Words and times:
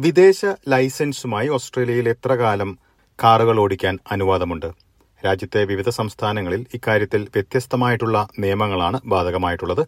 വിദേശ 0.00 0.44
ലൈസൻസുമായി 0.68 1.48
ഓസ്ട്രേലിയയിൽ 1.48 2.08
എത്ര 2.08 2.32
കാലം 2.32 2.78
കാറുകൾ 3.24 3.60
ഓടിക്കാൻ 3.60 3.98
അനുവാദമുണ്ട്? 4.12 4.72
രാജ്യത്തെ 5.24 5.64
വിവിധ 5.64 5.88
സംസ്ഥാനങ്ങളിൽ 5.88 6.66
ഇക്കാര്യത്തിൽ 6.74 7.22
വ്യത്യസ്തമായിട്ടുള്ള 7.22 8.28
നിയമങ്ങളാണ് 8.38 9.00
ബാധകമായിട്ടുള്ളത്. 9.04 9.86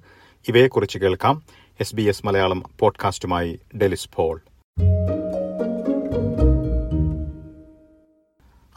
ഇവയെക്കുറിച്ച് 0.48 0.98
കേൾക്കാം 0.98 1.42
എസ് 1.80 1.94
ബി 1.94 2.02
എസ് 2.02 2.26
മലയാളം 2.26 2.62
പോഡ്കാസ്റ്റുമായി 2.78 3.60
ഡെലിസ് 3.82 4.08
പോൾ. 4.14 4.40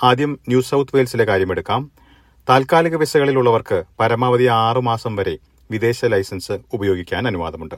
ആദ്യം 0.03 0.39
ന്യൂ 0.47 0.61
സൗത്ത് 0.61 0.95
വെയിൽസിലെ 0.95 1.23
കാര്യമെടുക്കാം. 1.23 1.91
താൽക്കാലിക 2.49 2.95
വിസകളിലുള്ളവർക്ക് 2.95 3.83
പരമാവധി 3.99 4.43
ആറു 4.43 4.79
മാസം 4.79 5.15
വരെ 5.15 5.37
വിദേശ 5.71 6.05
ലൈസൻസ് 6.05 6.59
ഉപയോഗിക്കാൻ 6.73 7.27
അനുവാദമുണ്ട്. 7.27 7.75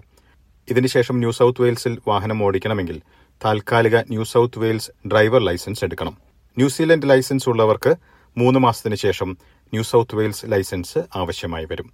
ഇതിനുശേഷം 0.70 1.18
ന്യൂ 1.18 1.32
സൗത്ത് 1.32 1.62
വെയിൽസിൽ 1.62 2.00
വാഹനം 2.08 2.44
ഓടിക്കണമെങ്കിൽ 2.44 3.02
താൽക്കാലിക 3.44 3.98
new 3.98 4.24
south 4.24 4.60
Wales 4.60 4.92
driver 5.08 5.42
licence 5.42 5.84
എടുക്കണം. 5.84 6.18
ന്യൂസിലൻഡ് 6.58 7.10
ലൈസൻസ് 7.10 7.50
ഉള്ളവർക്ക് 7.50 7.96
മൂന്ന് 8.38 8.60
മാസത്തിന് 8.60 8.96
ശേഷം 8.96 9.38
ന്യൂ 9.74 9.84
സൗത്ത് 9.84 10.16
വെയിൽസ് 10.16 10.46
ലൈസൻസ് 10.46 10.98
ആവശ്യമായി 11.16 11.66
വരും. 11.66 11.94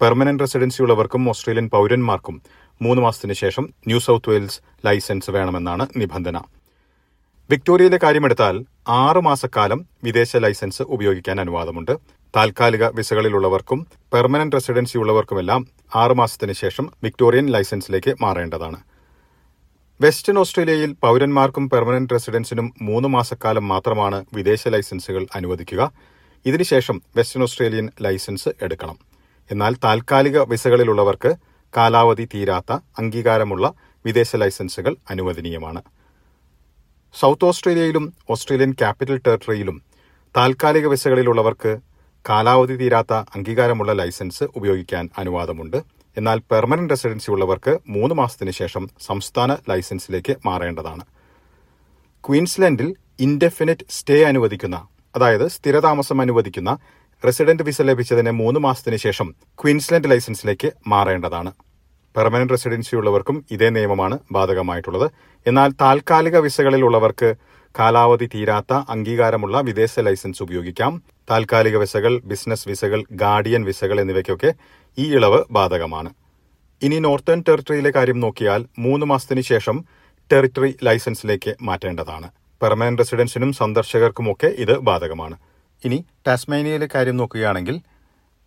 പെർമനന്റ് 0.00 0.42
റെസിഡൻസി 0.42 0.82
ഉള്ളവർക്കും 0.82 1.28
ഓസ്ട്രേലിയൻ 1.28 1.68
പൌരന്മാർക്കും 1.68 2.42
മൂന്ന് 2.82 3.02
മാസത്തിന് 3.02 3.32
ശേഷം 3.32 3.68
ന്യൂ 3.86 3.98
സൗത്ത് 3.98 4.30
വെയിൽസ് 4.30 4.60
ലൈസൻസ് 4.86 5.30
വേണമെന്നാണ് 5.30 5.86
നിബന്ധന. 5.96 6.38
വിക്ടോറിയയിലെ 7.50 7.98
കാര്യമെടുത്താൽ 8.02 8.64
ആറ് 8.88 9.16
മാസക്കാലം 9.16 9.86
വിദേശ 10.04 10.36
ലൈസൻസ് 10.36 10.82
ഉപയോഗിക്കാൻ 10.82 11.40
അനുവാദമുണ്ട്. 11.40 11.96
താൽക്കാലിക 12.36 12.84
വിസകളിലുള്ളവർക്കും 12.88 13.86
പെർമനന്റ് 14.12 14.56
റെസിഡൻസി 14.56 14.98
ഉള്ളവർക്കുമെല്ലാം 14.98 15.66
ആറ് 15.96 16.12
മാസത്തിന് 16.12 16.52
ശേഷം 16.52 16.92
വിക്ടോറിയൻ 17.02 17.46
ലൈസൻസിലേക്ക് 17.46 18.14
മാറേണ്ടതാണ്. 18.22 18.93
വെസ്റ്റേൺ 20.04 20.38
ഓസ്ട്രേലിയയിൽ 20.38 20.92
പൌരന്മാർക്കും 20.92 21.70
പെർമനന്റ് 21.70 22.12
റെസിഡൻസിനും 22.12 22.74
മൂന്ന് 22.82 23.08
മാസക്കാലം 23.08 23.68
മാത്രമാണ് 23.68 24.24
വിദേശ 24.34 24.68
ലൈസൻസുകൾ 24.68 25.26
അനുവദിക്കുക. 25.34 25.92
ഇതിനുശേഷം 26.46 27.02
വെസ്റ്റേൺ 27.16 27.42
ഓസ്ട്രേലിയൻ 27.42 27.90
ലൈസൻസ് 28.02 28.48
എടുക്കണം. 28.62 28.98
എന്നാൽ 29.50 29.74
താൽക്കാലിക 29.84 30.38
വിസകളിലുള്ളവർക്ക് 30.42 31.34
കാലാവധി 31.76 32.28
തീരാത്ത 32.34 32.72
അംഗീകാരമുള്ള 32.72 33.72
വിദേശ 34.06 34.36
ലൈസൻസുകൾ 34.36 34.96
അനുവദനീയമാണ്. 35.10 35.82
സൗത്ത് 37.14 37.44
ഓസ്ട്രേലിയയിലും 37.44 38.14
ഓസ്ട്രേലിയൻ 38.30 38.72
ക്യാപിറ്റൽ 38.72 39.16
ടെറിട്ടറിയിലും 39.16 39.82
താൽക്കാലിക 40.36 40.86
വിസകളിലുള്ളവർക്ക് 40.86 41.78
കാലാവധി 42.28 42.76
തീരാത്ത 42.76 43.12
അംഗീകാരമുള്ള 43.12 43.92
ലൈസൻസ് 43.92 44.44
ഉപയോഗിക്കാൻ 44.56 45.10
അനുവാദമുണ്ട്. 45.18 46.03
എന്നാൽ 46.16 46.38
പെർമനന്റ് 46.50 46.90
റെസിഡൻസി 46.90 47.30
ഉള്ളവർക്ക് 47.30 47.78
മൂന്ന് 47.88 48.14
മാസത്തിന് 48.14 48.50
ശേഷം 48.50 48.88
സംസ്ഥാന 49.06 49.56
ലൈസൻസിലേക്ക് 49.68 50.36
മാറേണ്ടതാണ്. 50.46 51.04
ക്വീൻസ്ലൻഡിൽ 52.24 52.96
ഇൻഡെഫിനിറ്റ് 53.20 53.86
സ്റ്റേ 53.90 54.22
അനുവദിക്കുന്ന 54.24 54.86
അതായത് 55.16 55.48
സ്ഥിരതാമസം 55.48 56.20
അനുവദിക്കുന്ന 56.20 56.78
റെസിഡന്റ് 57.26 57.62
വിസ 57.62 57.82
ലഭിച്ചതിന് 57.82 58.30
മൂന്ന് 58.30 58.60
മാസത്തിന് 58.60 58.96
ശേഷം 58.96 59.34
ക്വീൻസ്ലൻഡ് 59.62 60.10
ലൈസൻസിലേക്ക് 60.10 60.72
മാറേണ്ടതാണ്. 60.86 61.52
പെർമനന്റ് 62.16 62.52
റെസിഡൻസി 62.52 62.96
ഉള്ളവർക്കും 62.96 63.44
ഇതേ 63.50 63.68
നിയമമാണ് 63.68 64.18
ബാധകമായിട്ടുള്ളത്. 64.32 65.10
എന്നാൽ 65.46 65.72
താൽക്കാലിക 65.80 66.38
വിസകളിൽ 66.38 66.84
ഉള്ളവർക്ക് 66.84 67.34
കാലാവധി 67.78 68.26
തീരാത്ത 68.34 68.72
അംഗീകാരമുള്ള 68.72 69.60
വിദേശ 69.60 70.00
ലൈസൻസ് 70.00 70.42
ഉപയോഗിക്കാം. 70.42 71.02
താൽക്കാലിക 71.30 71.76
വിസകൾ 71.76 72.20
ബിസിനസ് 72.24 72.68
വിസകൾ 72.68 73.04
ഗാർഡിയൻ 73.12 73.64
വിസകൾ 73.64 74.00
എന്നിവയ്ക്കൊക്കെ 74.00 74.54
ഈ 74.98 75.14
ഇളവ് 75.14 75.44
ബാധകമാണ്. 75.50 76.10
ഇനി 76.82 76.98
നോർത്തേൺ 76.98 77.44
ടെറിട്ടറിയിലെ 77.48 77.90
കാര്യം 77.90 78.20
നോക്കിയാൽ 78.20 78.66
മൂന്ന് 78.78 79.06
മാസത്തിന് 79.06 79.40
ശേഷം 79.40 79.84
ടെറിട്ടറി 80.32 80.76
ലൈസൻസിലേക്ക് 80.82 81.54
മാറ്റേണ്ടതാണ്. 81.62 82.30
പെർമനന്റ് 82.62 82.98
റെസിഡൻസിനും 82.98 83.52
സന്ദർശകർക്കുമൊക്കെ 83.52 84.46
ഇത് 84.46 84.78
ബാധകമാണ്. 84.78 85.36
ഇനി 85.84 86.04
ടാസ്മേനിയയിലെ 86.26 86.88
കാര്യം 86.94 87.16
നോക്കുകയാണെങ്കിൽ 87.16 87.80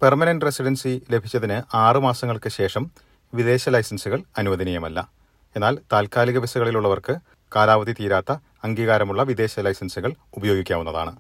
പെർമനന്റ് 0.02 0.46
റെസിഡൻസി 0.46 1.02
ലഭിച്ചതിന് 1.12 1.76
ആറു 1.76 2.00
മാസങ്ങൾക്ക് 2.00 2.50
ശേഷം 2.50 2.92
വിദേശ 3.34 3.70
ലൈസൻസുകൾ 3.70 4.24
അനുവദനീയമല്ല. 4.38 5.10
എന്നാൽ 5.56 5.78
താൽക്കാലിക 5.94 6.38
വിസകളിലുള്ളവർക്ക് 6.38 7.16
കാലാവധി 7.56 7.92
തീരാത്ത 7.92 8.32
അംഗീകാരമുള്ള 8.64 9.24
വിദേശ 9.24 9.60
ലൈസൻസുകൾ 9.60 10.14
ഉപയോഗിക്കാവുന്നതാണ്. 10.34 11.18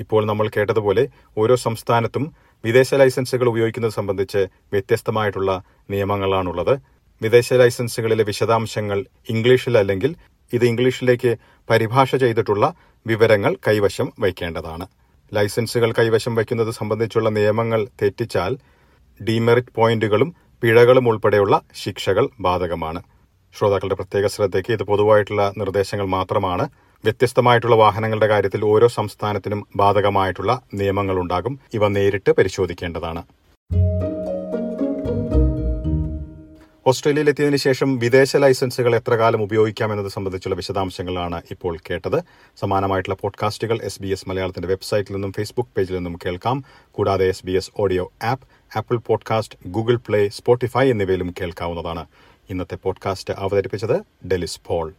ഇപ്പോൾ 0.00 0.24
നമ്മൾ 0.26 0.48
കേട്ടതുപോലെ 0.48 1.08
ഓരോ 1.38 1.56
സംസ്ഥാനത്തും 1.56 2.32
വിദേശ 2.64 2.94
ലൈസൻസുകൾ 2.94 3.48
ഉപയോഗിക്കുന്നത് 3.48 3.92
സംബന്ധിച്ച് 3.92 4.38
വ്യത്യസ്തമായിട്ടുള്ള 4.72 5.62
നിയമങ്ങളാണുള്ളത്. 5.90 6.80
വിദേശ 7.22 7.52
ലൈസൻസുകളിലെ 7.52 8.24
വിശദാംശങ്ങൾ 8.24 9.04
ഇംഗ്ലീഷിൽ 9.30 9.78
അല്ലെങ്കിൽ 9.78 10.16
ഇത് 10.52 10.64
ഇംഗ്ലീഷിലേക്ക് 10.64 11.36
പരിഭാഷ 11.70 12.16
ചെയ്തിട്ടുള്ള 12.16 12.74
വിവരങ്ങൾ 13.06 13.56
കൈവശം 13.68 14.12
വയ്ക്കേണ്ടതാണ്. 14.20 14.86
ലൈസൻസുകൾ 15.34 15.92
കൈവശം 15.92 16.34
വയ്ക്കുന്നത് 16.34 16.70
സംബന്ധിച്ചുള്ള 16.70 17.28
നിയമങ്ങൾ 17.28 17.88
തെറ്റിച്ചാൽ 18.02 18.58
ഡിമെറിറ്റ് 19.28 19.72
പോയിന്റുകളും 19.74 20.34
പിഴകളും 20.62 21.08
ഉൾപ്പെടെയുള്ള 21.08 21.62
ശിക്ഷകൾ 21.74 22.28
ബാധകമാണ്. 22.40 23.02
ശ്രോതാക്കളുടെ 23.58 23.94
പ്രത്യേക 23.94 24.26
ശ്രദ്ധയ്ക്ക് 24.26 24.72
ഇത് 24.72 24.82
പൊതുവായിട്ടുള്ള 24.82 25.52
നിർദ്ദേശങ്ങൾ 25.58 26.06
മാത്രമാണ്. 26.06 26.68
വ്യത്യസ്തമായിട്ടുള്ള 27.04 27.76
വാഹനങ്ങളുടെ 27.76 28.26
കാര്യത്തിൽ 28.26 28.64
ഓരോ 28.64 28.88
സംസ്ഥാനത്തിനും 28.88 29.66
ബാധകമായിട്ടുള്ള 29.76 30.62
നിയമങ്ങളുണ്ടാകും. 30.74 31.60
ഇവ 31.74 31.88
നേരിട്ട് 31.88 32.32
പരിശോധിക്കേണ്ടതാണ്. 32.32 33.22
ഓസ്ട്രേലിയയിൽ 36.86 37.28
എത്തിയതിനു 37.28 37.56
ശേഷം 37.56 37.98
വിദേശ 37.98 38.36
ലൈസൻസുകൾ 38.36 38.96
എത്ര 38.96 39.14
കാലം 39.14 39.42
ഉപയോഗിക്കാം 39.42 39.92
എന്നത് 39.92 40.08
സംബന്ധിച്ചുള്ള 40.08 40.54
വിശദാംശങ്ങളാണ് 40.54 41.42
ഇപ്പോൾ 41.50 41.76
കേട്ടത്. 41.90 42.20
സമാനമായിട്ടുള്ള 42.60 43.16
പോഡ്കാസ്റ്റുകൾ 43.20 43.78
എസ് 43.82 44.02
ബി 44.02 44.08
എസ് 44.08 44.28
മലയാളത്തിന്റെ 44.28 44.68
വെബ്സൈറ്റിൽ 44.68 45.12
നിന്നും 45.12 45.32
ഫേസ്ബുക്ക് 45.32 45.70
പേജിൽ 45.76 45.94
നിന്നും 45.94 46.18
കേൾക്കാം. 46.26 46.64
കൂടാതെ 46.92 47.28
S 47.28 47.46
B 47.46 47.52
S 47.52 47.70
audio 47.78 48.12
app 48.22 48.78
Apple 48.78 48.96
podcast 48.96 49.58
Google 49.66 49.96
play 49.96 50.28
Spotify 50.28 50.90
എന്നിവയിലും 50.90 51.34
കേൾക്കാവുന്നതാണ്. 51.40 52.06
ഇന്നത്തെ 52.50 52.76
പോഡ്കാസ്റ്റ് 52.76 53.34
അവതരിപ്പിച്ചത് 53.36 54.26
ഡെലിസ് 54.26 54.60
പോൾ. 54.66 54.94